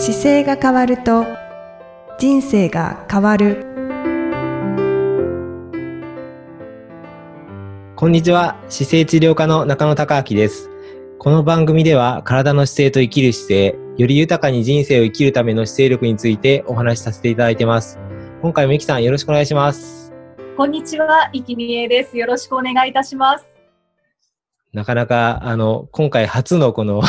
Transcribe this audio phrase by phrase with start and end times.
[0.00, 1.26] 姿勢が変わると
[2.20, 3.66] 人生が変わる。
[7.96, 8.56] こんにちは。
[8.68, 10.70] 姿勢治療科の中野孝明です。
[11.18, 17.98] この番組では体の姿勢と生きる姿勢より豊かに人生を生きるための姿勢力についてお話しさせていただいてます。
[18.40, 20.12] 今回もいきさんよろしくお願いします。
[20.56, 22.16] こんにちは、いきみえです。
[22.16, 23.44] よろしくお願いいたします。
[24.72, 27.02] なかなかあの今回初のこの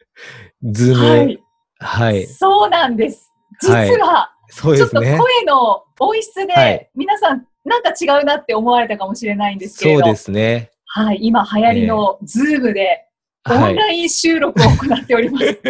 [0.64, 1.41] ズーム
[1.82, 3.32] はい、はい、そうなんです。
[3.60, 6.90] 実は、ちょっと声の音質で、はい。
[6.94, 10.70] 皆さんなんか違うなって思われたかもしれないんですけれど、そうですね。
[10.86, 13.06] はい、今流行りのズームで
[13.48, 13.72] オはい。
[13.72, 15.60] ンライン収録を行っております。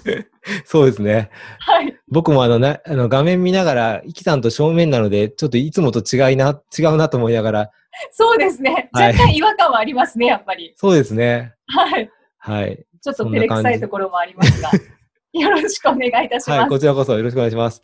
[0.64, 1.30] そうですね。
[1.58, 7.70] はい、僕もあのなあの画面見ながら、イキさんと正面なので、ちょっといつもと違いな、違うなと思いながら、
[8.12, 8.88] そうですね。
[8.92, 9.12] はい。
[9.12, 10.72] 若干違和感はありますね、やっぱり。
[10.76, 11.54] そうですね。
[11.66, 12.86] はい、はい。
[13.02, 14.70] ちょっと照れくさいところもありますが、
[15.38, 16.70] よろしくお願いいたしはい、ます。
[16.70, 17.82] こちらこそよろしくお願いします。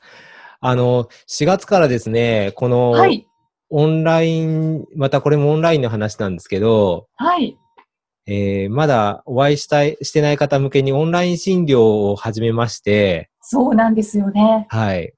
[0.60, 3.26] あの、4月からですね、この、はい、
[3.70, 7.58] オンライン、またこれもオンラインの話なんですけど、はい、
[8.26, 14.66] えーまだお会いしたい、してない方向けにオンライン診療を始めまして、そうなんですよね。
[14.70, 15.12] はい。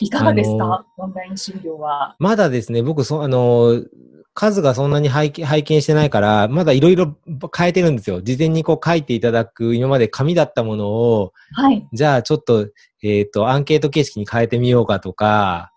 [0.00, 2.16] いかがですか、オンライン診療は。
[2.18, 3.82] まだですね、僕、そあの、
[4.34, 7.16] 数がそんなに拝見拝見してないから、まだいろいろ
[7.56, 8.20] 変えてるんですよ。
[8.20, 11.88] 事前にこう書いていただく、今まで紙だったものを、はい。
[11.92, 12.68] じゃあちょっと、
[13.04, 15.70] えっ、と、アンケート形式に変えてみようかとか、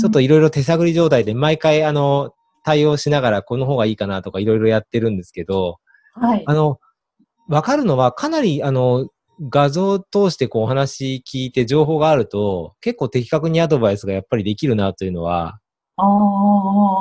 [0.00, 2.34] ちょっといろいろ手探り状態で毎回、あの、
[2.64, 5.78] 対応しながらこの方がいいかなとかいろいろやってるんですけど、
[6.14, 6.42] はい。
[6.46, 6.80] あの、
[7.48, 9.08] わかるのはかなり、あの、
[9.40, 15.60] 画像を通してこうお話聞いて情報があると、結構的確にアドバイスがやっぱりできるなというのは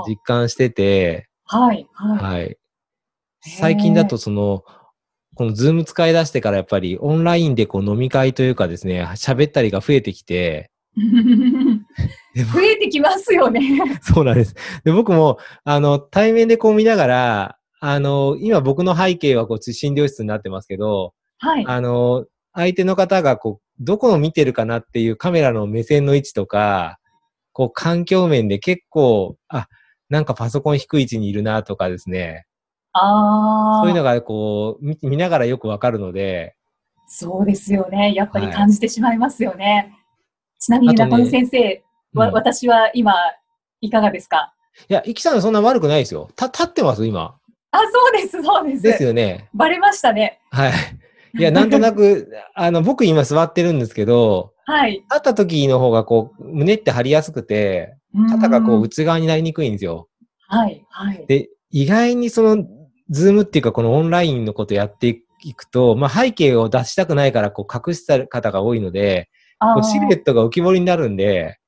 [0.08, 2.18] 実感してて、はい、はい。
[2.18, 2.58] はい。
[3.42, 4.64] 最近だとその、
[5.36, 10.70] このズーム使い出してからやっぱりオンラインでこう飲み会というかですね、喋ったりが増えてきて、
[12.36, 13.62] で増えてきますよね。
[14.02, 14.56] そうなんです。
[14.84, 21.66] で、僕も、あの、対面でこう見ながら、あの、今僕の背景はこっち診療室になってますけど、はい。
[21.68, 27.00] あの、相手の方がこう、どこを見てるかなっていうカメラの目線の位置とか、
[27.54, 29.68] こう、環境面で結構、あ、
[30.10, 32.46] なんかパソコン低い位置にいるなとかですね、
[32.92, 36.56] ああ、そういうのがこう、見見ながらよくわかるので、
[37.08, 38.14] そうですよね。
[38.14, 39.96] やっぱりはい感じてしまいますよね。
[40.60, 41.84] ちなみに中野先生、
[42.14, 43.14] わうん私は今、
[43.82, 44.54] いかがですか？
[44.90, 46.30] いや、イキさんそんな悪くないですよ。
[46.36, 47.36] た、立ってます今。
[47.72, 48.82] あ、そうです、そうです。
[48.82, 49.50] ですよね。
[49.54, 50.40] バレましたね。
[50.52, 50.72] はい。
[51.36, 54.94] いや、なんとなく、あの、僕今座ってるんですけど、はい。
[54.94, 57.96] 立った時の方がこう、胸って張りやすくて、
[58.30, 60.08] 肩がこう内側になりにくいんですよ。
[60.48, 61.26] はい、はい。
[61.28, 62.66] で、意外にその、
[63.10, 69.30] Zoomっていうかこのオンラインのことやっていくと、まあ背景を出したくないからこう隠した方が多いので、
[69.60, 71.60] あーこうシルエットが浮き彫りになるんで、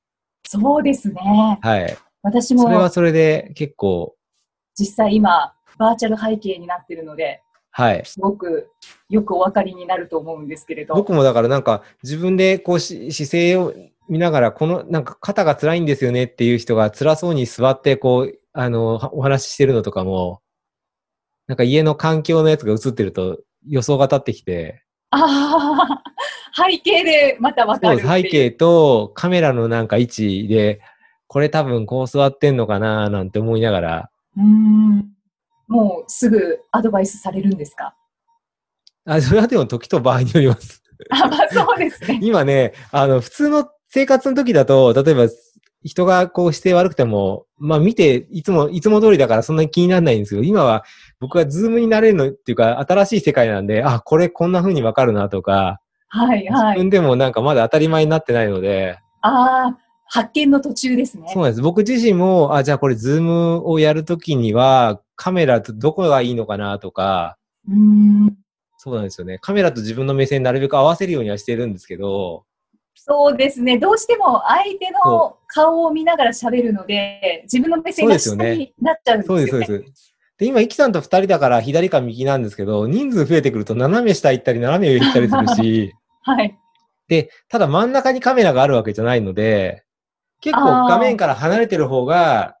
[0.46, 1.58] そうですね。
[1.60, 1.96] はい。
[2.22, 4.14] 私もそれはそれで結構、
[4.78, 7.42] 実際今、バーチャル背景になってるので、
[7.76, 8.02] はい。
[8.06, 8.70] すごく
[9.10, 10.94] よくお分かりになると思うんですけれど。
[10.94, 13.74] 僕もだからなんか自分でこうし姿勢を
[14.08, 20.40] 見ながら、このなんか肩が辛いんですよねっていう人が辛そうに座ってこう、あの、お話ししてるのとかも、
[21.48, 26.02] なんか家の環境のやつが映ってると予想が立ってきて、あ
[26.56, 28.08] あ、背景でまた分かそうです。
[28.08, 28.22] るっていう。
[28.22, 30.80] 背景とカメラのなんか位置で、
[31.26, 35.15] これ多分こう座ってんのかななんて思いながら、うーん。
[35.68, 37.94] もうすぐアドバイスされるんですか？
[39.04, 40.82] あ、それはでも時と場合によります。
[41.10, 42.18] あ、まあそうですね。
[42.24, 45.28] 今ね、あの、普通の生活の時だと、例えば、
[45.84, 50.84] 人がこう姿勢悪くても、まあ見て、いつも、いつも通りだからそんなに気にならないんですけど、今は
[51.20, 56.74] 僕は Zoomになれるのっていうか、新しい世界なんで、あ、これこんな風にわかるなとか、はいはい。
[56.74, 61.28] 自分でもなんかまだ当たり前になってないので、ああ、発見の途中ですね。
[61.32, 61.62] そうなんです。
[61.62, 67.38] 僕自身も、あ、じゃあこれ Zoomをやるときには、カメラとどこがいいのかなとか、
[67.68, 68.36] うーん。
[68.78, 69.38] そうなんですよね。
[69.40, 72.44] カメラと自分の目線なるべく合わせるようにはしてるんですけど、
[73.08, 73.78] そうですね。
[73.78, 79.46] どうしても相手その顔を見ながら喋るので、自分の目線が下そうですよねになっちゃうんですよね。
[79.48, 80.14] そうです、そうです。
[80.38, 86.58] で、今、イキさんと二人だから左か右なんですけど、人数増えてくると斜め下行ったり斜め上行ったりするし、 はい。
[87.06, 89.84] で、ただ真ん中にカメラがあるわけじゃないので、
[90.46, 92.56] 結構画面から離れてる方が、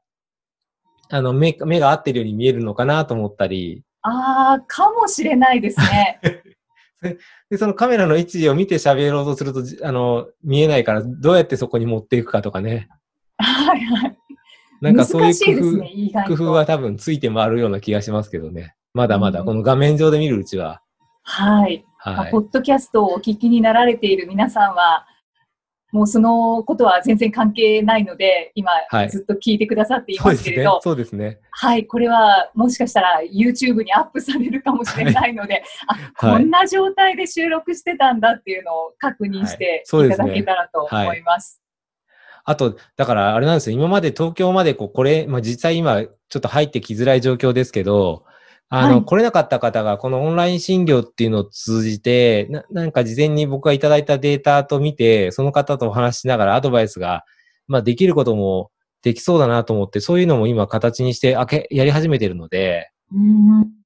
[1.08, 6.20] あの、目、目が合ってるように見えるのかなと思ったり、ああ、かもしれないですね。
[7.48, 12.88] で、そのカメラの位置を見て喋ろうとすると、じあの、見えないから、どうやってそこに持っていくかとかね。
[13.38, 14.18] はいはい。
[14.80, 16.36] なんかそういう工夫、と。
[16.36, 18.74] 工夫は多分ついて回るような気がしますけどね。
[18.94, 20.82] まだまだ、うんこの画面上で見るうちは。
[21.22, 21.84] はい。
[22.04, 22.38] まあはいポ。
[22.38, 25.06] ッドキャストをお聞きになられている皆さんは、
[25.96, 30.78] もうそのことは全然関係ないので、今はいずっと聞いてくださっていますけれど、。
[30.82, 31.40] そうですね。
[31.50, 41.62] はい、これはもしかしたら YouTube にアップされるかもしれないので、あ、はいこんな状態で収録してたんだっていうのを確認しはいていただけたらと思います。
[42.44, 43.78] あと、だからあれなんですよ。
[43.78, 48.26] 今まで東京までこう、これ、まあ実際今ちょっと入ってきづらい状況ですけど、
[48.68, 57.24] あの、はい来れなかった方がこのオンライン診療っていうのを通じて、ななんか事前に僕がいただいたデータと見て、その方とお話ししながらアドバイスが、
[57.68, 58.70] まあできることも
[59.02, 63.76] できそうだなと思って、そういうのも今形にして、あけ、やり始めてるので、うん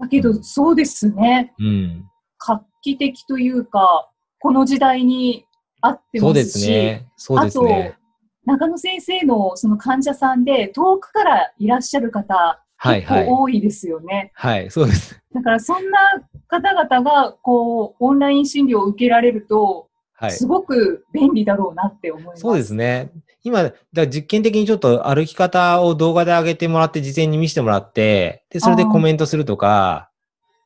[0.00, 1.52] だけど、そうですね。
[1.58, 2.04] うん。
[2.38, 5.44] 画期的というか、この時代に
[5.80, 7.08] 合ってそうでますし、すね。
[7.16, 7.98] そうですね。
[8.46, 13.26] 中野先生のその患者さんで遠くからいらっしゃる方、結はいはい。
[13.26, 14.30] 構多いですよね。
[14.34, 15.20] はい、そうです。
[15.34, 15.98] だからそんな
[16.46, 20.32] 方々がこうオンライン診療を受けられると、はい。
[20.32, 22.40] すごく便利だろうなって思います。
[22.40, 23.12] そうですね。
[23.44, 30.10] 今、だ実験的にちょっと歩き方を動画で上げてもらって、事前に見せてもらって、で、それでコメントするとか、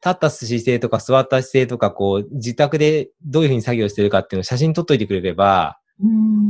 [0.05, 5.82] 立った姿勢とか座った姿勢とか、こう、自宅でどういうふうに作業してるかっていうのを写真撮っといてくれれば、うん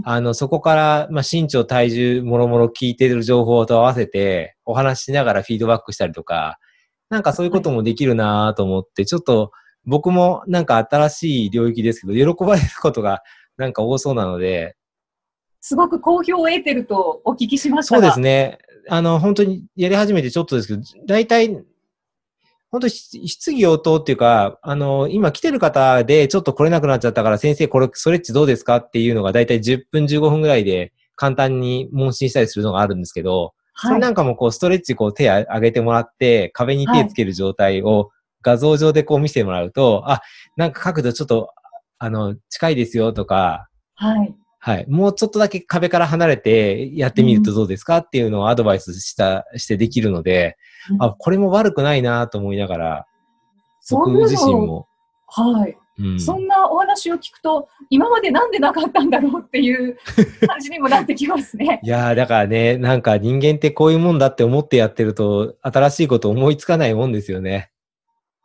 [0.04, 6.58] あの、そこから、まあ、身長、体重、もろもろ聞いてる情報と合わせて、お話ししながらフィードバックしたりとか、
[7.10, 9.52] なんかそういうこともできるなと思って、ちょっと
[9.84, 13.22] 僕もなんか新しい領域ですけど、喜ばれることが
[13.56, 14.76] なんか多そうなので、
[15.60, 18.00] すごく好評を得てるとお聞きしましたが。
[18.00, 18.58] そうですね。
[18.88, 21.62] あの、本当にやり始めてちょっとですけど、大体、
[22.72, 33.96] 本当に質疑応答っていうか、あの、今来てる方でちょっと来れなくなっちゃったから、先生、これ、ストレッチどうですかっていうのが大体10分15分ぐらいで簡単に問診したりするのがあるんですけど、そはい。
[33.96, 38.10] れなんかもこう、ストレッチこう手上げてもらって、壁に手つける状態を
[38.40, 40.22] 画像上でこう見せてもらうと、あ、
[40.56, 41.50] なんか角度ちょっと、
[41.98, 44.34] あの、近いですよとか、はい。
[44.64, 44.86] はい。
[44.88, 50.56] もうちょっとだけ壁から離れてやってみるとどうですかっていうのをアドバイスした、してできるので、
[50.88, 53.06] うんあ、これも悪くないなと思いながら、
[53.90, 54.86] 僕自身も。
[55.26, 55.76] はい。
[55.98, 59.98] うん、そんなお話を聞くと、今までなんでなかったんだろうっていう
[60.46, 61.80] 感じにもなってきますね。
[61.82, 67.72] いやーだからね、なんか人間ってこういうもんだって思ってやってると、新しいこと思いつかないもんですよね。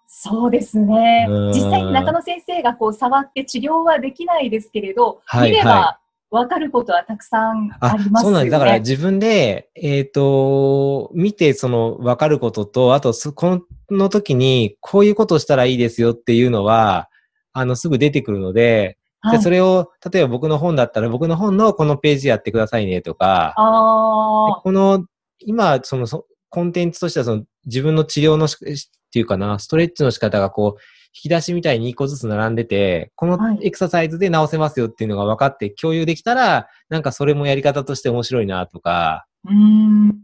[0.07, 1.51] そうですねうん。
[1.51, 5.99] 実際に中野先生がこう触って治療はできないですけれど、はい見ればは
[6.29, 8.29] わかることはたくさんあありますよね。
[8.29, 8.51] そうなんです。
[8.51, 17.09] だから自分で、えっ、と、見てその分かることと、あとそこの時にこういうことをしたらいいですよっていうのは、
[17.53, 25.06] あの、すぐ出てくるので、はい、でそれを、例えば僕の本だったら僕の本のこのページやってくださいねとか、この、
[25.39, 40.15] 今、そのそコンテンツとしてはその自分の治療のしっていうかな、ストレッチの仕方がこう、引き出しみたいに一個ずつ並んでて、このはいエクササイズで直せますよっていうのが分かって共有できたら、なんかそれもやり方として面白いなとか、あ、うーん。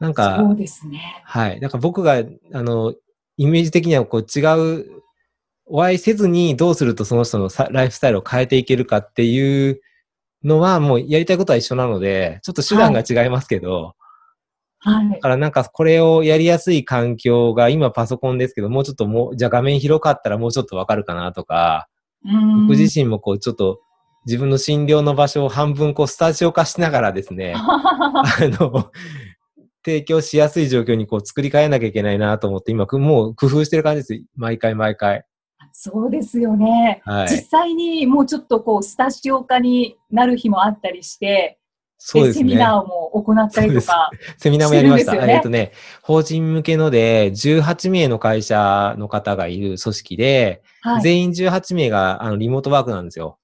[0.00, 1.22] なんか、そうですね。
[1.24, 1.60] はい。
[1.60, 2.22] だから僕が、
[2.52, 2.94] あの、
[3.36, 5.02] イメージ的にはこう違う、
[5.66, 9.82] お会いせずにどうするとその人のさライフスタイルを変えていけるかっていう
[10.42, 13.92] のはもうやりたいことは一緒なので、ちょっと手段が違いますけど、はい
[14.84, 15.18] だ。
[15.18, 21.88] からなんかこれをやりやすい環境が今パソコンですけど、もうちょっともう、じゃあ画面広かったらもうちょっとわかるかなとか、
[22.24, 23.80] うーん僕自身もこうちょっと
[24.26, 28.90] 自分の診療の場所を半分こうスタジオ化しながらですね、 あの、
[29.84, 34.24] 提供しやすい状況にこう作り変えなきゃいけないなと思って、今くもう工夫してる感じです。
[34.36, 35.24] 毎回毎回。
[35.72, 37.02] そうですよね。
[37.04, 41.57] はい実際にもうちょっとこうスタジオ化になる日もあったりして、
[41.98, 42.50] そうですね。
[42.50, 44.10] セミナーも行ったりとか。
[44.38, 45.14] セミナーもやりました。
[45.14, 51.02] えっとね、法人向けので、18名の会社の方がいる組織で、はい。
[51.02, 53.38] 全員18名があのリモートワークなんですよ。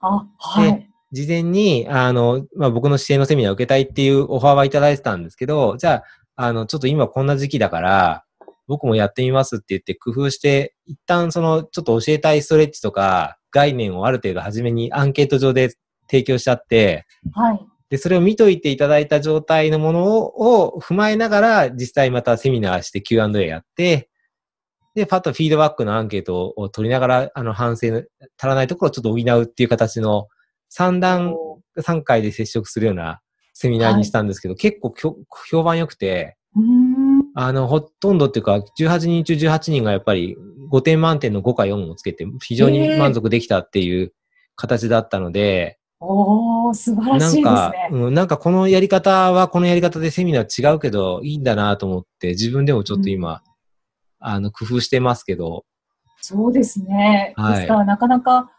[0.00, 0.90] あ、はい。
[1.12, 6.04] 事前に、あの、まあ、僕の指定のセミナーを受けたいっていうオファーはいただいてたんですけど、じゃあ、
[6.36, 8.24] あの、ちょっと今こんな時期だから、
[8.66, 15.70] 僕もやってみますって言って工夫して、一旦その、ちょっと教えたいストレッチとか、概念をある程度初めにアンケート上で
[16.10, 17.66] 提供しちゃって、はい。
[17.94, 24.10] で、それを見といていただいた状態のものをを踏まえながら、実際またセミナーして Q&A やって、
[24.96, 28.08] で、パッとフィードバックのアンケートを取りながら、あの、反省の足
[28.46, 30.26] らないところをちょっと補うっていう形の
[30.76, 31.36] 3段、
[31.78, 33.20] 3回で接触するような
[33.52, 35.16] セミナーにしたんですけど、結構きょ
[35.48, 36.36] 評判良くて。
[37.36, 40.36] あの、ほとんどっていうか、18人中18人がやっぱり
[40.72, 44.12] 5点満点の5か4をつけて、非常に満足できたっていう
[44.56, 47.88] 形だったので、おー、素晴らしいですなんか、ね。
[47.92, 53.42] うん、なんかこのやり方はこのやり方でセミナー違うけど、いいんだなと思って、自分でもちょっと今、
[54.18, 55.64] あの、工夫してますけど、
[56.20, 57.34] そうですね。
[57.36, 58.50] はいですから、なかなか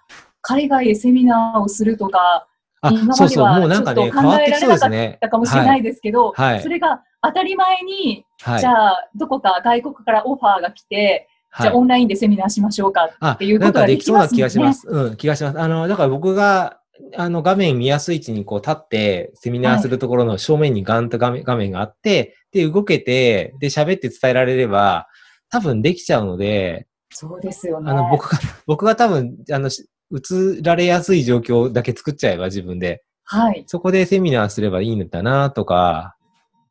[0.41, 2.47] 海外でセミナーをするとか、
[2.81, 5.17] あ今、まそうそう、ではもうなんかね、ちょっと変わってきそうです考ね。
[5.19, 8.59] だかもしれないですけど、はいはいそれが当たり前に、はい。
[8.59, 11.27] じゃあ、どこか外国からオファーが来て、
[11.59, 14.71] じゃあはいオンラインでセミナーしましょうかあっていうなんかことがでできそうな気きますもんね。
[14.71, 15.07] がします。
[15.07, 15.59] うん、気がします。
[15.59, 16.79] あの、だから僕が、
[17.15, 25.07] あの、画面見やすい位置にこう立って、セミナーするところの正面にガンと画面画面があって、で、動けて、で、喋って伝えられれば、
[25.49, 27.91] 多分できちゃうので、そうですよね。
[27.91, 33.63] あの、僕が、僕が多分、あの、し映られやすい状況だけ作っちゃえば自分で、はい。
[33.67, 36.14] そこでセミナーすればいいんだなとか、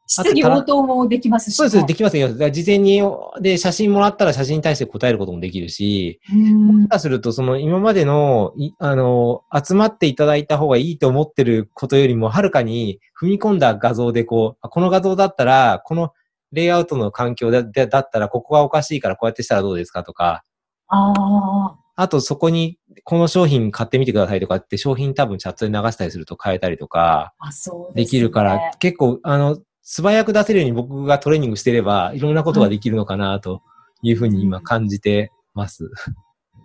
[0.06, 2.28] 質疑応答もできますし、そうです、できますよ。
[2.28, 3.02] 事前に、
[3.40, 16.12] で、写真もらったら写真に対して答えることもできるし、うんもしかすると、その今までの、いあの、集まっていただいた方がいいと思ってることよりも、はるかに踏み込んだ画像で、こう、あこの画像だったら、この
[16.52, 20.44] レイアウトの環境だだだったら、ここがおかしいからこうやってしたらどうですかとか、
[20.88, 28.06] ああ、あとそこに、この商品買ってみてくださいとかって、商品多分チャットで流したりすると変えたりとか、あ、そうで。
[28.06, 33.62] きるから、結構、あの、素早く出せるように僕がトレーニングしてれば、いろんなことができるのかな、と
[34.02, 35.90] いうふうに今感じてます。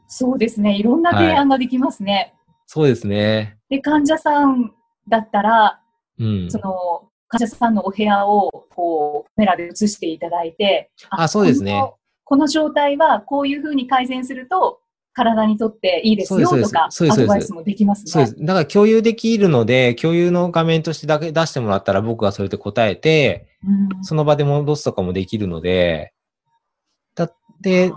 [0.08, 0.78] そうですね。
[0.78, 2.34] いろんな提案ができますね。
[2.66, 3.58] そうですね。
[3.70, 4.72] で、患者さん
[5.10, 5.82] だったら、
[6.18, 6.50] うん。
[6.50, 11.96] その、患者さんのお部屋を、こう、カメラで映していただいて、あそうですねこの。
[12.24, 14.80] この状態は、こういうふうに改善すると、
[15.20, 18.12] 体にとっていいですよとか、アドバイスもできますね。
[18.12, 18.36] そうです。
[18.40, 26.14] だから共有できるので、共有の画面としてだけ出してもらったら僕がそれで答えて、うんその場で戻すとかもできるので、
[27.16, 27.92] だって、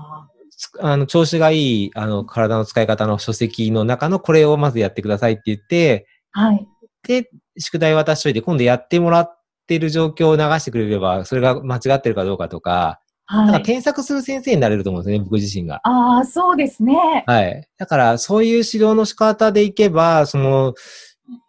[0.80, 6.66] あの、調子がいい、あの、体の使い方の書籍の中のこれをまずやってくださいって言って、ーはい。
[7.06, 13.62] で、宿題渡しといて、今度やってもらってる状況を流してくれれば、それが間違ってるかどうかとか、だからはい。
[13.62, 15.80] 添削する先生になれると思うんですね、僕自身が。
[15.84, 17.24] ああ、そうですね。
[17.26, 17.68] はい。
[17.78, 20.74] だから、そういう指導の仕方でいけば、その、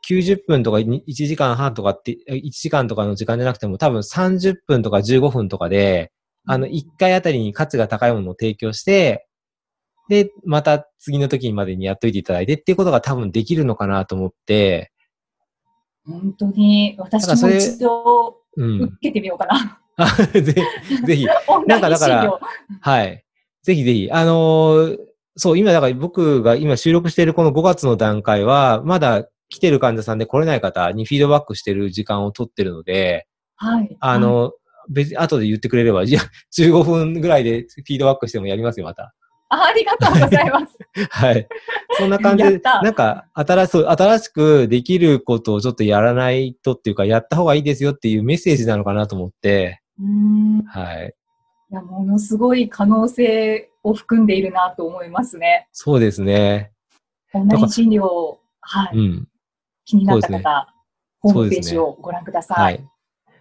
[0.09, 6.11] 90分とか1時間半とかって、1時間とかの時間じゃなくても、多分30分とか15分とかで、
[6.45, 9.27] あの、1回あたりに価値が高いものを提供して、
[10.09, 14.91] で、また次の時までにやっといていただいてっていうことが多分できるのかなと思って、
[16.05, 18.81] 本当に、私も一度うん。
[18.83, 19.79] 受けてみようかな。
[19.97, 21.25] あ ぜぜひ、
[21.67, 22.39] なんかだから
[22.81, 23.23] はい。
[23.63, 24.09] ぜひぜひ。
[24.11, 24.97] あのー
[25.35, 33.97] そう、今だから僕が今収録しているこの5月の段階は、まだ来てる患者さんで来れない方にフィードバックしてる時間を取ってるので、はい。
[33.99, 34.53] あの、
[34.89, 36.23] 別に後で言ってくれれば、じゃあ
[36.57, 39.13] 15分ぐらいでフィードバックしてもやりますよ、また。
[39.49, 40.77] あありがとうございます。
[41.11, 41.47] はい。
[41.97, 50.59] そんな感じで、なんか、新し新しくできることをちょっとやらないとっていうか、やった方がいいですよっていうメッセージなのかなと思って、うーん。
[50.59, 51.13] いはい。
[51.73, 55.67] や、ものすごい可能性を含んでいるなと思いますね。
[55.71, 56.71] そうですね。
[57.33, 58.97] オンライン診療、はい。
[58.97, 59.27] うん。
[59.85, 60.73] 気になった方、
[61.19, 62.53] ホームページをご覧くださ。
[62.53, 62.79] はいい。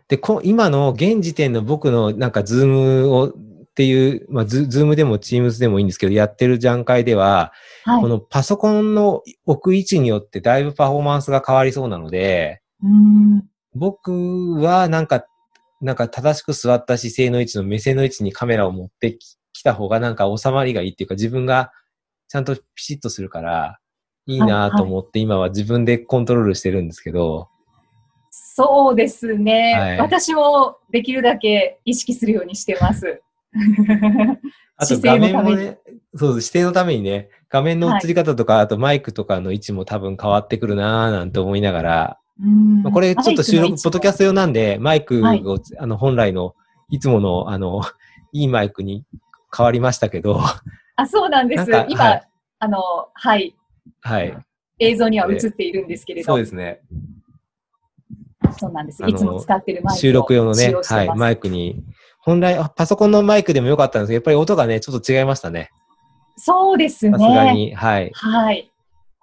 [0.08, 7.52] で、こ今の現時点の僕のなんか Zoomをっていう、まあズ、 Zoomでも Teamsでもいいんですけど、やってる段階では、
[7.84, 8.02] はい。
[8.02, 13.44] このパソコンの置く位置によってだいぶパフォーマンスが変わりそうなので、うーん。
[13.74, 15.26] 僕はなんか、
[15.82, 21.72] なんか正しく座った姿勢の位置の目線の位置にカメラを持ってききた方がなんか収まりがいいっていうか自分が
[22.28, 23.78] ちゃんとピシッとするから
[24.26, 27.48] いいなと思って今は自分でコントロールしてるんですけど、
[28.30, 29.98] そうですね、はい。
[29.98, 33.20] 私もできるだけ意識するようにしてます。
[34.76, 35.56] あと画姿勢のために。
[35.56, 35.78] 面もね、
[36.14, 44.18] そう、指定のためにね、画面の映り方とか、あとマイクとかの位置も多分変わってくるなぁなんて思いながら、うんまあ、これちょっと収録、ポッドキャスト。
[44.18, 45.42] ト用なんで、マイクを、はい
[45.78, 46.54] あの、本来の、
[46.88, 47.82] いつもの、あの、
[48.32, 49.04] いいマイクに
[49.54, 50.40] 変わりましたけど、
[50.96, 51.70] あ、そうなんです。
[51.88, 52.78] 今、はいあの、
[53.14, 53.56] はい、
[54.02, 54.36] はい。
[54.78, 56.80] 映像には映っているんですけれど、そうですね。
[58.56, 59.02] そうなんです。
[59.04, 61.82] いつも使ってるマイクを収録用のねはい、マイクに、
[62.20, 65.70] 本来、あパソコンのマイクでもよかったんですけど、やっぱり音がね、ちょっと違いましたね。
[66.36, 67.54] そうですさすがね。
[67.54, 68.10] に、はい。
[68.14, 68.71] はい。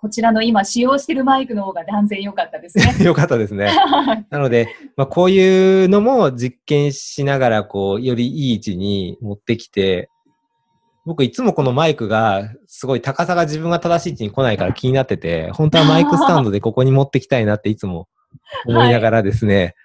[0.01, 2.96] こちらの今使用しているマイクの方が断然良かったですね。
[3.03, 3.70] よかったですね。
[4.29, 10.10] なので、まあ、こういうのも実験しながら、こう、よりいい位置に持ってきて、
[11.06, 18.08] 僕いつもこのマイクが、すごい高さが自分が正しい位置に来ないから気になってて、本当はマイクスタンドでここに持ってきたいなっていつも
[18.65, 19.75] 思いながらですね、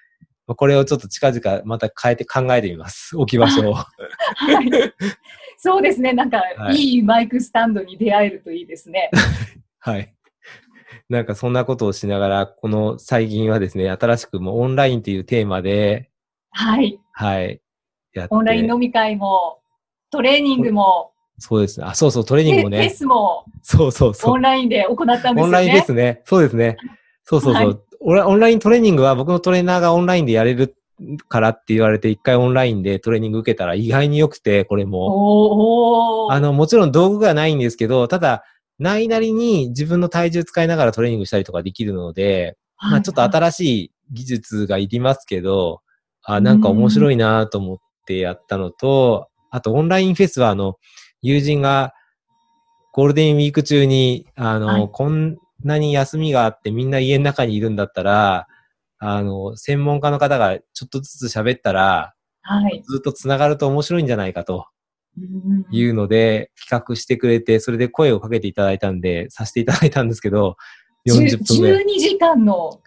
[0.46, 3.16] まあこれをちょっと近々また変えて考えてみます。
[3.16, 3.74] 置き場所を。
[3.74, 3.86] は
[4.62, 4.70] い。
[5.56, 6.12] そうですね。
[6.12, 9.10] なんか、はいいいマイクスタンドに出会えるといいですね。
[9.84, 10.14] はい。
[11.10, 16.10] なんかそんなことをしながら、この最近はですね、新しくもうオンラインというテーマで、
[16.50, 16.98] はい。
[17.12, 17.60] はい。
[18.30, 19.60] オンライン飲み会も、
[20.10, 21.86] トレーニングもそうですね。
[21.86, 22.88] あ、そうそう、トレーニングもフェね。
[22.88, 24.40] スもそうそうそうオン。
[24.40, 25.42] ラインで行ったんですよね。
[25.42, 26.22] オンラインフェスね。
[26.24, 26.76] そうですね。
[27.24, 27.66] そうそうそう。
[27.66, 30.76] はいオンラオンライントレーニングは僕のトレーナーがオンラインでやれる
[31.26, 36.26] からって言われて、一回オンラインでトレーニング受けたら意外に良くて、これも。
[36.26, 38.44] おあの、もちろん道具がないんですけど、ただ、
[38.78, 43.30] ないなりに自分の体重使いながらトレーニングしたりとかできるので、まあちょっとはい。
[43.30, 45.80] 新しい技術がいりますけど、
[46.22, 50.78] あなんか面白いなと思ってやったのと、あとオンラインフェスはあの、
[51.22, 51.94] 友人が
[52.92, 54.88] ゴールデンウィーク中に、あの、はい。
[54.92, 58.46] こんなに休みがあってみんな家の中にいるんだったら、
[58.98, 62.82] あの、専門家の方がちょっとずつ喋ったら、はい。
[62.86, 64.56] ずっと繋がると面白いんじゃないかと。
[64.56, 64.73] うん
[65.70, 70.56] いうので、企画してくれて、それで声をかけていただいたんで、させていただいたんですけど、
[71.06, 71.84] 40分ぐらい。
[71.84, 72.80] 12時間の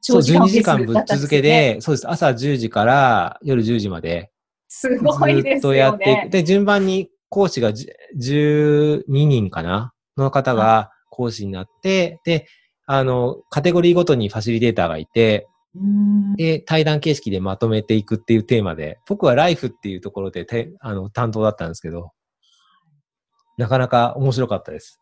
[0.00, 2.10] そう、長時間12時間ぶっ続けでそうです。
[2.10, 4.30] 朝10時から夜10時まで、
[4.68, 5.92] すずごいですっとや。
[5.92, 6.30] っていく。
[6.30, 9.92] で、順番に講師がじ12人かな？
[10.16, 12.46] の方が講師になって、で、
[12.86, 15.57] あの、カテゴリーごとにファシリテーターがいて、うん
[16.36, 22.12] で、対談形式でまとめていくっていうテーマで、僕はライフっていうところでてあの担当だったんですけど、
[23.56, 25.00] なかなか面白かったです。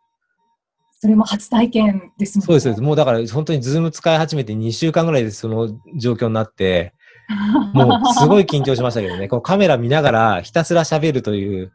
[0.98, 2.46] それも初体験ですもんね。
[2.46, 2.82] そうです、そうです。
[2.82, 6.94] もうだから本当にズーム使い始めて2週間ぐらいでその状況になって、
[7.74, 11.72] もうすごい緊張しましたけどね、このカメラ見ながらひたすら喋るという、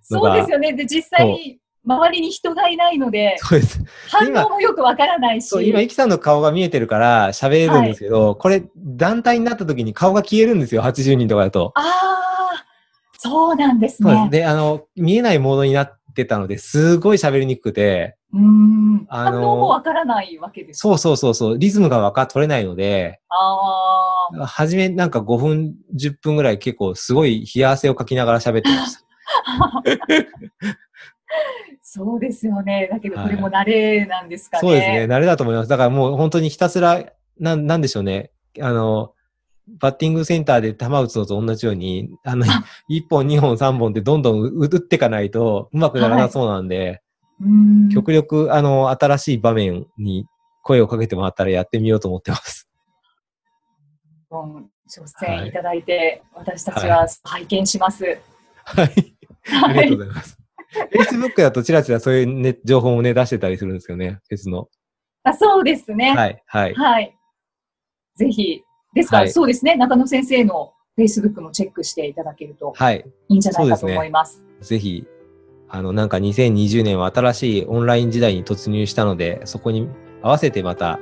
[0.00, 0.72] そうですよね。
[0.72, 3.82] で、実際、周りに人がいないので、そうです。
[4.08, 5.50] 反応もよくわからないし。
[5.66, 11.72] 今、イキさんの顔が見えてるから喋れるんですけど、これ団体になった時に顔が消えるんですよ、80人とかだと。
[11.76, 12.64] ああ、
[13.16, 14.28] そうなんですね。
[14.30, 19.06] で、あの、見えないモードになってたので、すごい喋りにくくて、うん。
[19.08, 20.80] あの反応もわからないわけです。
[20.80, 24.46] そうそうそうそう、リズムがわか、取れないので、ああ。
[24.46, 29.02] はじめなんか5分、10分ぐらい結構すごい冷や汗をかきながら喋ってました。
[31.90, 32.86] そうですよね。
[32.92, 34.60] だけど、これも慣れなんですかね。
[34.60, 35.04] そうですね。
[35.04, 35.70] 慣れだと思います。
[35.70, 37.02] だからもう本当にひたすら、
[37.40, 38.30] なん、なんでしょうね。
[38.60, 39.14] あの、
[39.80, 42.44] バッティングセンターで球打つのと同じように、あの、
[42.90, 47.00] 1本、2本、3本ってどんどん打っていかないとうまくならなそうなんで、
[47.40, 47.88] うん。
[47.88, 50.26] 極力、あの、新しい場面に
[50.62, 52.68] 声をかけてもらったらやってみようと思ってます。
[54.28, 58.18] 本挑戦いただいて、私たちは拝見します。
[58.64, 59.16] はい。
[59.64, 60.37] ありがとうございます。
[60.92, 64.20] Facebook だとちらちらそういう、ね、情報もね、出してたりするんですよね。
[64.28, 64.68] 別の。
[65.24, 66.14] あそうですね。
[66.14, 66.74] はい、はい。
[66.74, 67.16] はい。
[68.16, 68.62] ぜひ。
[68.94, 69.76] ですから、はいそうですね。
[69.76, 73.04] 中野先生の Facebook もチェックしていただけるとはい。
[73.28, 74.44] いいんじゃないかと思います。
[74.60, 75.06] ぜひ、
[75.68, 79.88] あの、なんか2020年は新しいオンライン時代に突入したので、そこに
[80.22, 80.98] 合わせてまた、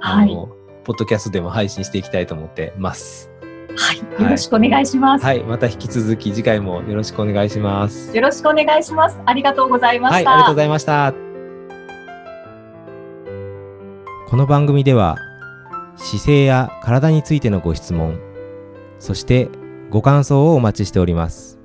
[0.00, 0.34] あはい。
[0.34, 0.48] の、
[0.84, 3.30] ポッドキャストでも配信していきたいと思ってます。
[3.76, 4.22] はい。
[4.22, 5.24] よろしくお願いします。
[5.24, 5.42] はい。
[5.42, 8.14] また引き続き次回もよろしくお願いします。
[8.16, 9.20] よろしくお願いします。
[9.26, 10.32] ありがとうございまはい、した。
[10.32, 11.14] ありがとうございました。
[14.28, 15.16] この番組では
[15.96, 18.18] 姿勢や体についてのご質問、
[18.98, 19.48] そして
[19.90, 21.58] ご感想をお待ちしております。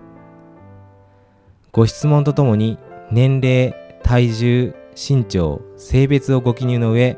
[1.72, 2.78] ご質問とともに
[3.12, 7.18] 年齢、体重、身長、性別をご記入の上、